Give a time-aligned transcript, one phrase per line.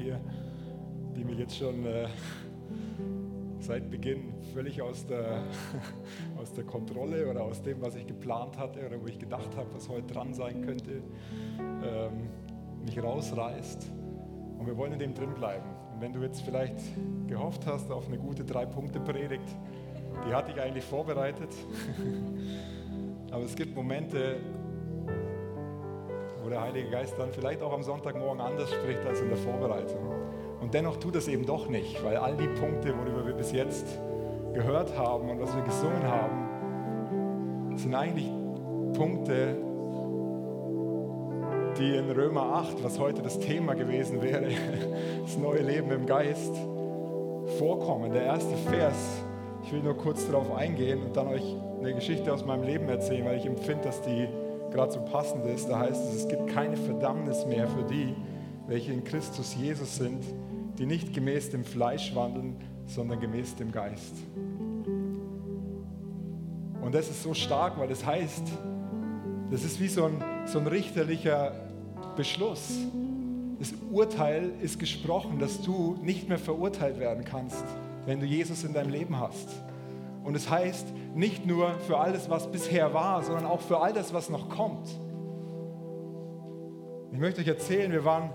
[0.00, 0.20] hier,
[1.16, 2.06] die mich jetzt schon äh,
[3.58, 5.42] seit Beginn völlig aus der,
[6.40, 9.68] aus der Kontrolle oder aus dem, was ich geplant hatte oder wo ich gedacht habe,
[9.74, 11.02] was heute dran sein könnte,
[11.58, 12.28] ähm,
[12.84, 13.90] mich rausreißt.
[14.58, 15.66] Und wir wollen in dem drin bleiben.
[15.94, 16.78] Und wenn du jetzt vielleicht
[17.26, 19.48] gehofft hast auf eine gute Drei-Punkte-Predigt,
[20.26, 21.50] die hatte ich eigentlich vorbereitet.
[23.30, 24.36] Aber es gibt Momente,
[26.50, 30.00] der Heilige Geist dann vielleicht auch am Sonntagmorgen anders spricht als in der Vorbereitung.
[30.60, 33.86] Und dennoch tut es eben doch nicht, weil all die Punkte, worüber wir bis jetzt
[34.52, 38.28] gehört haben und was wir gesungen haben, sind eigentlich
[38.92, 39.56] Punkte,
[41.78, 44.48] die in Römer 8, was heute das Thema gewesen wäre,
[45.22, 46.54] das neue Leben im Geist,
[47.58, 48.12] vorkommen.
[48.12, 49.22] Der erste Vers,
[49.62, 53.24] ich will nur kurz darauf eingehen und dann euch eine Geschichte aus meinem Leben erzählen,
[53.24, 54.28] weil ich empfinde, dass die
[54.70, 55.68] gerade so passend ist.
[55.68, 58.14] Da heißt es, es gibt keine Verdammnis mehr für die,
[58.66, 60.22] welche in Christus Jesus sind,
[60.78, 62.56] die nicht gemäß dem Fleisch wandeln,
[62.86, 64.14] sondern gemäß dem Geist.
[66.80, 68.44] Und das ist so stark, weil das heißt,
[69.50, 71.52] das ist wie so ein, so ein richterlicher
[72.16, 72.78] Beschluss.
[73.58, 77.64] Das Urteil ist gesprochen, dass du nicht mehr verurteilt werden kannst,
[78.06, 79.48] wenn du Jesus in deinem Leben hast.
[80.24, 84.12] Und es heißt nicht nur für alles, was bisher war, sondern auch für all das,
[84.12, 84.88] was noch kommt.
[87.12, 88.30] Ich möchte euch erzählen, wir waren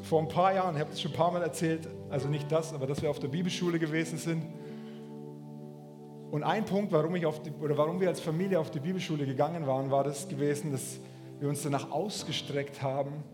[0.00, 2.74] vor ein paar Jahren, ich habe es schon ein paar Mal erzählt, also nicht das,
[2.74, 4.44] aber dass wir auf der Bibelschule gewesen sind.
[6.30, 9.26] Und ein Punkt, warum, ich auf die, oder warum wir als Familie auf die Bibelschule
[9.26, 10.98] gegangen waren, war das gewesen, dass
[11.38, 13.24] wir uns danach ausgestreckt haben,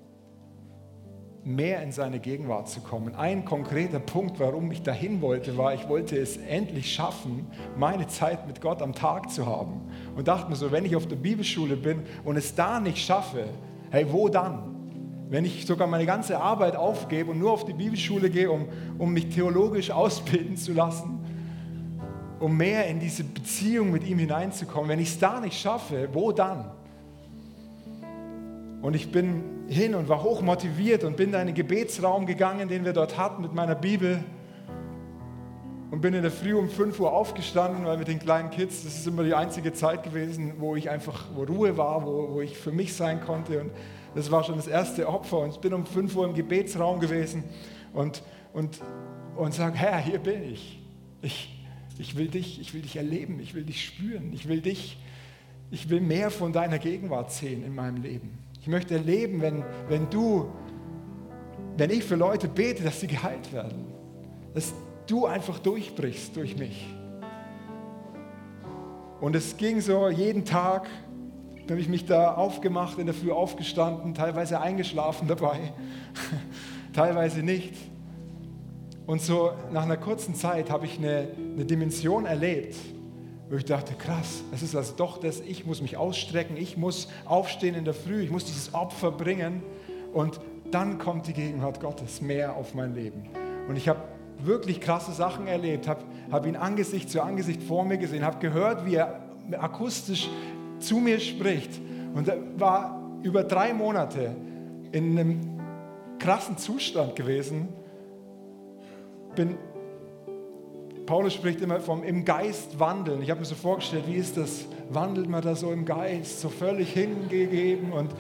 [1.47, 3.15] mehr in seine Gegenwart zu kommen.
[3.15, 7.47] Ein konkreter Punkt, warum ich dahin wollte, war, ich wollte es endlich schaffen,
[7.79, 9.81] meine Zeit mit Gott am Tag zu haben.
[10.17, 13.45] Und dachte mir so, wenn ich auf der Bibelschule bin und es da nicht schaffe,
[13.91, 14.75] hey, wo dann?
[15.29, 18.67] Wenn ich sogar meine ganze Arbeit aufgebe und nur auf die Bibelschule gehe, um,
[18.99, 21.21] um mich theologisch ausbilden zu lassen,
[22.41, 26.33] um mehr in diese Beziehung mit ihm hineinzukommen, wenn ich es da nicht schaffe, wo
[26.33, 26.73] dann?
[28.87, 32.85] Und ich bin hin und war hoch motiviert und bin in den Gebetsraum gegangen, den
[32.85, 34.23] wir dort hatten mit meiner Bibel.
[35.91, 38.95] Und bin in der Früh um 5 Uhr aufgestanden, weil mit den kleinen Kids, das
[38.95, 42.57] ist immer die einzige Zeit gewesen, wo ich einfach, wo Ruhe war, wo, wo ich
[42.57, 43.63] für mich sein konnte.
[43.63, 43.73] Und
[44.15, 45.41] das war schon das erste Opfer.
[45.41, 47.43] Und ich bin um 5 Uhr im Gebetsraum gewesen
[47.93, 48.23] und,
[48.53, 48.79] und,
[49.35, 50.81] und sage, Herr, hier bin ich.
[51.23, 51.61] ich.
[51.99, 54.97] Ich will dich, ich will dich erleben, ich will dich spüren, ich will dich,
[55.73, 58.46] ich will mehr von deiner Gegenwart sehen in meinem Leben.
[58.67, 60.51] Ich möchte erleben, wenn, wenn du,
[61.77, 63.87] wenn ich für Leute bete, dass sie geheilt werden.
[64.55, 64.75] Dass
[65.07, 66.85] du einfach durchbrichst durch mich.
[69.21, 70.89] Und es ging so jeden Tag,
[71.71, 75.73] habe ich mich da aufgemacht, in der Früh aufgestanden, teilweise eingeschlafen dabei,
[76.93, 77.73] teilweise nicht.
[79.07, 82.75] Und so nach einer kurzen Zeit habe ich eine, eine Dimension erlebt,
[83.49, 87.09] wo ich dachte, krass, es ist also doch das, ich muss mich ausstrecken, ich muss
[87.25, 89.63] aufstehen in der Früh, ich muss dieses Opfer bringen.
[90.13, 90.41] Und
[90.71, 93.29] dann kommt die Gegenwart Gottes mehr auf mein Leben.
[93.69, 94.01] Und ich habe
[94.39, 98.85] wirklich krasse Sachen erlebt, habe hab ihn Angesicht zu Angesicht vor mir gesehen, habe gehört,
[98.85, 99.21] wie er
[99.53, 100.29] akustisch
[100.81, 101.71] zu mir spricht.
[102.15, 104.35] Und war über drei Monate
[104.93, 105.61] in einem
[106.19, 107.69] krassen Zustand gewesen,
[109.35, 109.57] bin
[111.07, 113.23] Paulus spricht immer vom im Geist wandeln.
[113.23, 114.67] Ich habe mir so vorgestellt, wie ist das?
[114.91, 118.11] Wandelt man da so im Geist, so völlig hingegeben und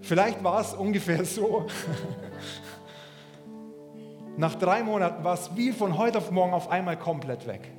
[0.00, 1.66] vielleicht war es ungefähr so.
[4.36, 7.70] Nach drei Monaten war es wie von heute auf morgen auf einmal komplett weg.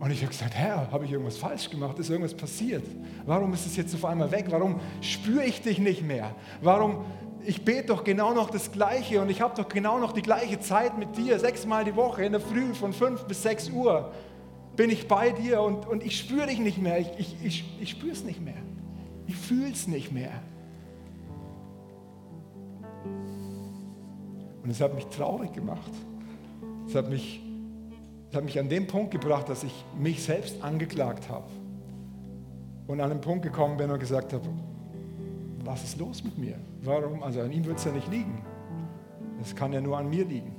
[0.00, 1.98] Und ich habe gesagt, Herr, habe ich irgendwas falsch gemacht?
[1.98, 2.84] Ist irgendwas passiert?
[3.24, 4.46] Warum ist es jetzt auf einmal weg?
[4.50, 6.34] Warum spüre ich dich nicht mehr?
[6.60, 7.06] Warum
[7.46, 10.60] ich bete doch genau noch das Gleiche und ich habe doch genau noch die gleiche
[10.60, 14.12] Zeit mit dir, sechsmal die Woche in der Früh von fünf bis sechs Uhr
[14.76, 17.90] bin ich bei dir und, und ich spüre dich nicht mehr, ich, ich, ich, ich
[17.90, 18.54] spüre es nicht mehr,
[19.26, 20.32] ich fühle es nicht mehr.
[24.62, 25.92] Und es hat mich traurig gemacht.
[26.88, 27.42] Es hat mich,
[28.30, 31.46] es hat mich an den Punkt gebracht, dass ich mich selbst angeklagt habe.
[32.86, 34.48] Und an den Punkt gekommen bin und gesagt habe,
[35.64, 36.56] was ist los mit mir?
[36.82, 37.22] Warum?
[37.22, 38.44] Also an ihm wird es ja nicht liegen.
[39.40, 40.54] Es kann ja nur an mir liegen.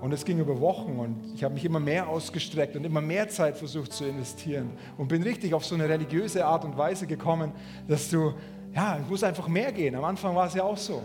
[0.00, 3.28] Und es ging über Wochen und ich habe mich immer mehr ausgestreckt und immer mehr
[3.30, 7.52] Zeit versucht zu investieren und bin richtig auf so eine religiöse Art und Weise gekommen,
[7.88, 8.34] dass du,
[8.74, 9.94] ja, es muss einfach mehr gehen.
[9.94, 11.00] Am Anfang war es ja auch so.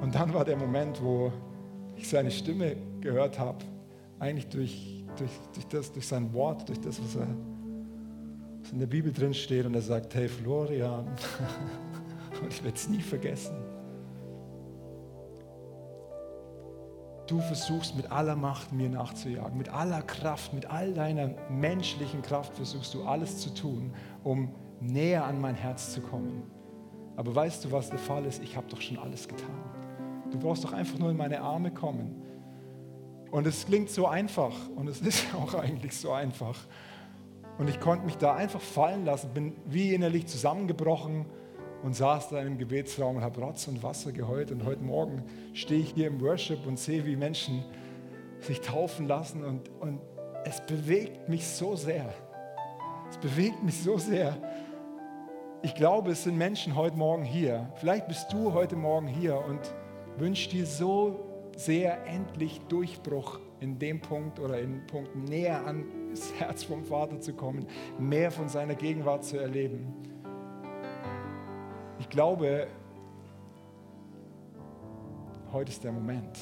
[0.00, 1.30] Und dann war der Moment, wo
[1.94, 3.58] ich seine Stimme gehört habe,
[4.18, 7.26] eigentlich durch, durch, durch, das, durch sein Wort, durch das, was er
[8.72, 11.06] in der Bibel drin steht und er sagt, hey Florian,
[12.40, 13.56] Und ich werde es nie vergessen.
[17.26, 22.54] Du versuchst mit aller Macht mir nachzujagen, mit aller Kraft, mit all deiner menschlichen Kraft
[22.54, 23.92] versuchst du alles zu tun,
[24.24, 26.42] um näher an mein Herz zu kommen.
[27.16, 28.42] Aber weißt du, was der Fall ist?
[28.42, 29.50] Ich habe doch schon alles getan.
[30.30, 32.22] Du brauchst doch einfach nur in meine Arme kommen.
[33.30, 36.56] Und es klingt so einfach und es ist auch eigentlich so einfach.
[37.58, 41.26] Und ich konnte mich da einfach fallen lassen, bin wie innerlich zusammengebrochen
[41.82, 44.52] und saß da im Gebetsraum und habe Rotz und Wasser geheult.
[44.52, 45.24] Und heute Morgen
[45.54, 47.64] stehe ich hier im Worship und sehe, wie Menschen
[48.40, 49.44] sich taufen lassen.
[49.44, 50.00] Und, und
[50.44, 52.14] es bewegt mich so sehr.
[53.10, 54.36] Es bewegt mich so sehr.
[55.62, 57.72] Ich glaube, es sind Menschen heute Morgen hier.
[57.76, 59.60] Vielleicht bist du heute Morgen hier und
[60.16, 61.24] wünschst dir so
[61.56, 67.20] sehr endlich Durchbruch in dem Punkt oder in Punkten näher an das Herz vom Vater
[67.20, 67.66] zu kommen,
[67.98, 69.94] mehr von seiner Gegenwart zu erleben.
[71.98, 72.68] Ich glaube,
[75.52, 76.38] heute ist der Moment,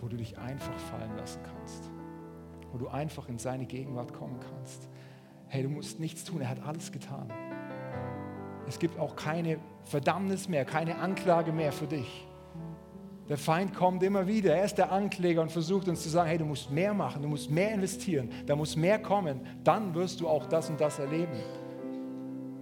[0.00, 1.90] wo du dich einfach fallen lassen kannst,
[2.72, 4.88] wo du einfach in seine Gegenwart kommen kannst.
[5.48, 7.30] Hey, du musst nichts tun, er hat alles getan.
[8.66, 12.27] Es gibt auch keine Verdammnis mehr, keine Anklage mehr für dich.
[13.28, 14.54] Der Feind kommt immer wieder.
[14.54, 17.28] Er ist der Ankläger und versucht uns zu sagen, hey, du musst mehr machen, du
[17.28, 21.36] musst mehr investieren, da muss mehr kommen, dann wirst du auch das und das erleben.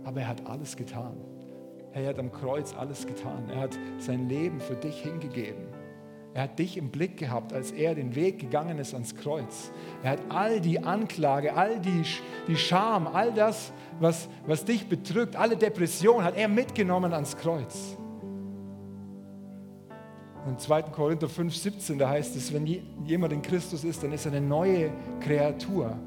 [0.05, 1.17] Aber er hat alles getan.
[1.93, 3.49] Er hat am Kreuz alles getan.
[3.49, 5.67] Er hat sein Leben für dich hingegeben.
[6.35, 9.71] Er hat dich im Blick gehabt, als er den Weg gegangen ist ans Kreuz.
[10.03, 12.03] Er hat all die Anklage, all die,
[12.47, 17.97] die Scham, all das, was, was dich bedrückt, alle Depression, hat er mitgenommen ans Kreuz.
[20.57, 20.83] In 2.
[20.85, 22.67] Korinther 5, 17, da heißt es, wenn
[23.05, 25.99] jemand in Christus ist, dann ist er eine neue Kreatur.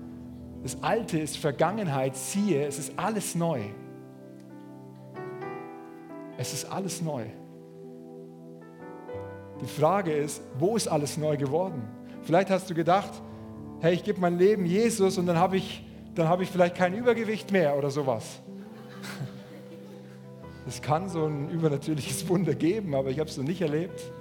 [0.63, 3.61] Das Alte ist Vergangenheit, siehe, es ist alles neu.
[6.35, 7.25] Es ist alles neu.
[9.61, 11.83] Die Frage ist, wo ist alles neu geworden?
[12.23, 13.11] Vielleicht hast du gedacht,
[13.81, 15.85] hey, ich gebe mein Leben Jesus und dann habe ich,
[16.17, 18.39] hab ich vielleicht kein Übergewicht mehr oder sowas.
[20.67, 24.11] Es kann so ein übernatürliches Wunder geben, aber ich habe es noch nicht erlebt.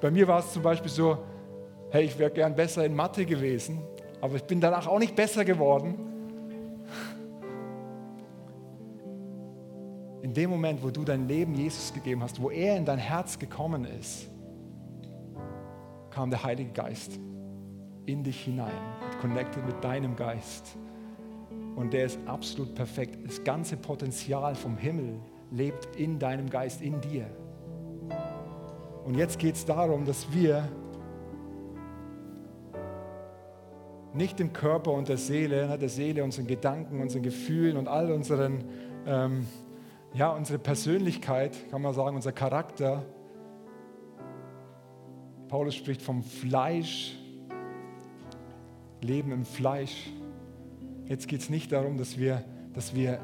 [0.00, 1.18] Bei mir war es zum Beispiel so,
[1.90, 3.82] hey, ich wäre gern besser in Mathe gewesen,
[4.20, 6.10] aber ich bin danach auch nicht besser geworden.
[10.30, 13.36] in dem Moment, wo du dein Leben Jesus gegeben hast, wo er in dein Herz
[13.36, 14.30] gekommen ist,
[16.10, 17.18] kam der Heilige Geist
[18.06, 18.70] in dich hinein,
[19.20, 20.76] connected mit deinem Geist.
[21.74, 23.18] Und der ist absolut perfekt.
[23.26, 25.18] Das ganze Potenzial vom Himmel
[25.50, 27.26] lebt in deinem Geist, in dir.
[29.04, 30.68] Und jetzt geht es darum, dass wir
[34.12, 38.10] nicht dem Körper und der Seele, ne, der Seele, unseren Gedanken, unseren Gefühlen und all
[38.10, 38.64] unseren
[39.06, 39.46] ähm,
[40.12, 43.04] ja, unsere Persönlichkeit, kann man sagen, unser Charakter.
[45.48, 47.16] Paulus spricht vom Fleisch,
[49.00, 50.10] Leben im Fleisch.
[51.06, 52.44] Jetzt geht es nicht darum, dass wir,
[52.74, 53.20] dass wir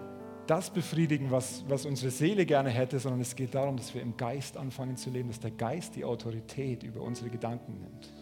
[0.47, 4.17] das befriedigen, was, was unsere Seele gerne hätte, sondern es geht darum, dass wir im
[4.17, 8.13] Geist anfangen zu leben, dass der Geist die Autorität über unsere Gedanken nimmt.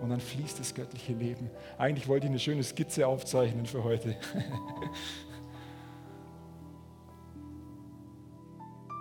[0.00, 1.50] Und dann fließt das göttliche Leben.
[1.76, 4.16] Eigentlich wollte ich eine schöne Skizze aufzeichnen für heute.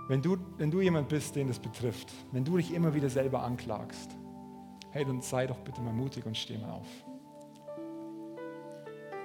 [0.08, 3.44] Wenn du, wenn du jemand bist, den das betrifft, wenn du dich immer wieder selber
[3.44, 4.16] anklagst,
[4.92, 6.88] hey, dann sei doch bitte mal mutig und steh mal auf.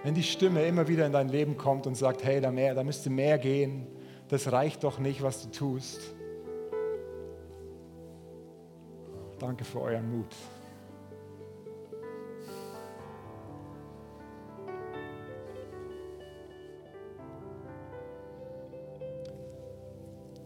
[0.04, 2.82] Wenn die Stimme immer wieder in dein Leben kommt und sagt, hey, da, mehr, da
[2.82, 3.86] müsste mehr gehen,
[4.28, 6.14] das reicht doch nicht, was du tust.
[9.38, 10.34] Danke für euren Mut.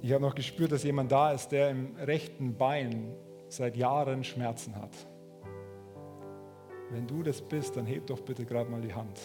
[0.02, 3.14] Ich habe noch gespürt, dass jemand da ist, der im rechten Bein
[3.48, 4.92] seit Jahren Schmerzen hat.
[6.90, 9.18] Wenn du das bist, dann heb doch bitte gerade mal die Hand.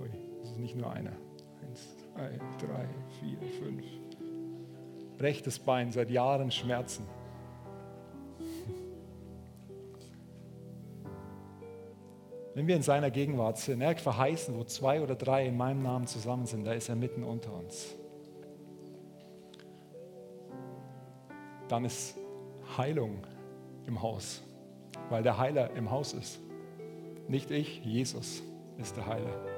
[0.00, 0.10] Ui,
[0.40, 1.12] das ist nicht nur einer.
[1.62, 2.88] Eins, zwei, drei,
[3.20, 3.84] vier, fünf.
[5.18, 7.04] Rechtes Bein, seit Jahren Schmerzen.
[12.54, 16.06] Wenn wir in seiner Gegenwart sind, er verheißen, wo zwei oder drei in meinem Namen
[16.06, 17.96] zusammen sind, da ist er mitten unter uns.
[21.68, 22.16] dann ist
[22.76, 23.26] Heilung
[23.86, 24.42] im Haus,
[25.08, 26.40] weil der Heiler im Haus ist.
[27.28, 28.42] Nicht ich, Jesus
[28.78, 29.55] ist der Heiler.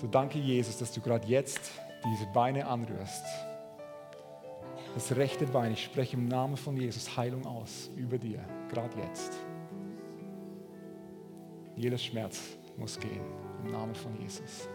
[0.00, 1.72] So danke Jesus, dass du gerade jetzt
[2.04, 3.24] diese Beine anrührst.
[4.94, 9.32] Das rechte Bein, ich spreche im Namen von Jesus Heilung aus über dir, gerade jetzt.
[11.74, 12.40] Jeder Schmerz
[12.76, 13.24] muss gehen
[13.64, 14.68] im Namen von Jesus.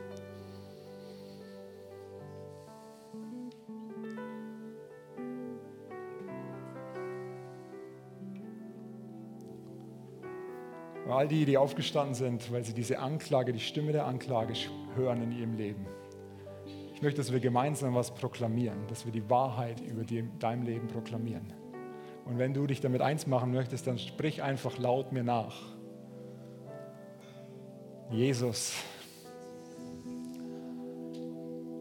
[11.06, 14.56] all die, die aufgestanden sind, weil sie diese Anklage, die Stimme der Anklage
[14.96, 15.86] hören in ihrem Leben.
[16.94, 20.88] Ich möchte, dass wir gemeinsam was proklamieren, dass wir die Wahrheit über die, dein Leben
[20.88, 21.54] proklamieren.
[22.26, 25.62] Und wenn du dich damit eins machen möchtest, dann sprich einfach laut mir nach.
[28.10, 28.74] Jesus,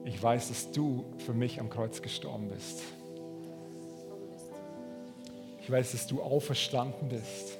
[0.04, 2.82] ich weiß, dass du für mich am Kreuz gestorben bist.
[5.60, 7.58] Ich weiß, dass du auferstanden bist,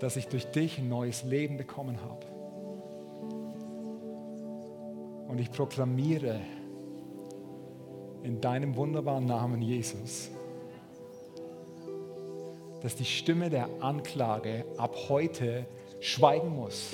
[0.00, 2.31] dass ich durch dich ein neues Leben bekommen habe.
[5.32, 6.42] Und ich proklamiere
[8.22, 10.30] in deinem wunderbaren Namen Jesus,
[12.82, 15.64] dass die Stimme der Anklage ab heute
[16.00, 16.92] schweigen muss.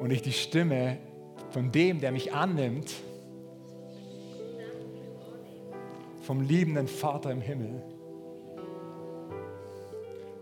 [0.00, 0.96] Und ich die Stimme
[1.50, 2.94] von dem, der mich annimmt,
[6.22, 7.82] vom liebenden Vater im Himmel,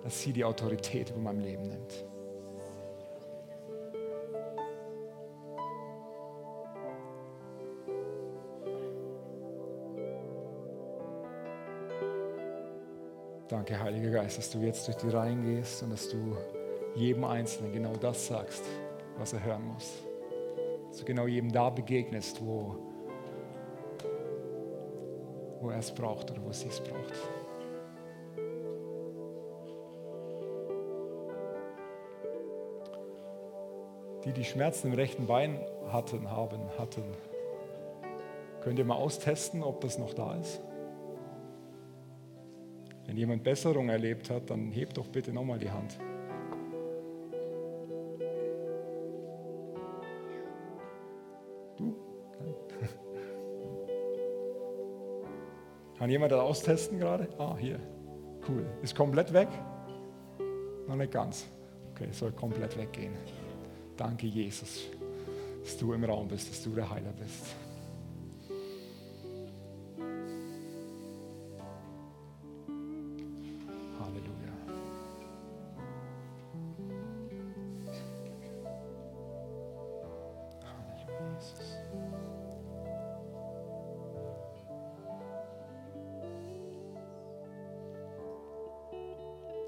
[0.05, 2.14] dass sie die Autorität über mein Leben nimmt.
[13.49, 16.35] Danke, Heiliger Geist, dass du jetzt durch die Reihen gehst und dass du
[16.95, 18.65] jedem Einzelnen genau das sagst,
[19.19, 20.03] was er hören muss.
[20.89, 22.75] Dass du genau jedem da begegnest, wo,
[25.61, 27.13] wo er es braucht oder wo sie es braucht.
[34.25, 35.61] Die, die Schmerzen im rechten Bein
[35.93, 37.05] hatten, haben, hatten,
[38.63, 40.63] könnt ihr mal austesten, ob das noch da ist?
[43.07, 45.99] Wenn jemand Besserung erlebt hat, dann hebt doch bitte nochmal die Hand.
[51.77, 51.97] Du?
[55.99, 57.29] Kann jemand das austesten gerade?
[57.39, 57.79] Ah, hier.
[58.49, 58.67] Cool.
[58.83, 59.49] Ist komplett weg?
[60.87, 61.47] Noch nicht ganz.
[61.93, 63.15] Okay, soll komplett weggehen.
[63.97, 64.89] Danke, Jesus,
[65.63, 67.55] dass du im Raum bist, dass du der Heiler bist.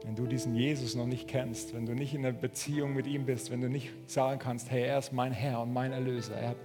[0.07, 3.27] Wenn du diesen Jesus noch nicht kennst, wenn du nicht in einer Beziehung mit ihm
[3.27, 6.51] bist, wenn du nicht sagen kannst, hey, er ist mein Herr und mein Erlöser, er
[6.51, 6.57] hat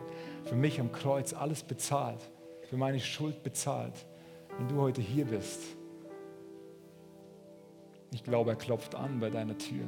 [0.43, 2.19] für mich am Kreuz alles bezahlt,
[2.69, 4.05] für meine Schuld bezahlt.
[4.59, 5.59] Wenn du heute hier bist,
[8.13, 9.87] ich glaube, er klopft an bei deiner Tür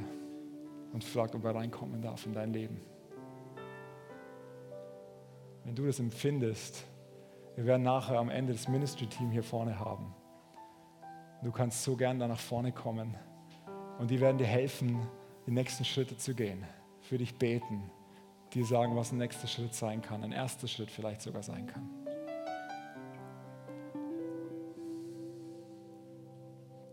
[0.92, 2.82] und fragt, ob er reinkommen darf in dein Leben.
[5.64, 6.86] Wenn du das empfindest,
[7.56, 10.16] wir werden nachher am Ende das Ministry-Team hier vorne haben.
[11.44, 13.16] Du kannst so gern da nach vorne kommen
[14.00, 15.08] und die werden dir helfen,
[15.46, 16.64] die nächsten Schritte zu gehen,
[17.02, 17.90] für dich beten,
[18.54, 21.90] dir sagen, was ein nächster Schritt sein kann, ein erster Schritt vielleicht sogar sein kann.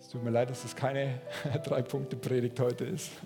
[0.01, 1.21] Es tut mir leid, dass es keine
[1.65, 3.13] Drei-Punkte-Predigt heute ist.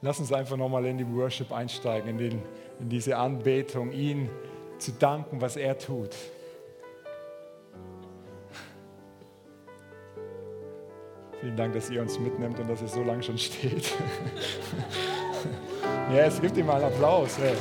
[0.00, 2.42] Lass uns einfach nochmal in die Worship einsteigen, in, den,
[2.78, 4.28] in diese Anbetung, ihn
[4.78, 6.14] zu danken, was er tut.
[11.44, 13.92] Vielen Dank, dass ihr uns mitnimmt und dass ihr so lange schon steht.
[16.10, 17.38] ja, es gibt ihm mal einen Applaus.
[17.38, 17.52] Ey.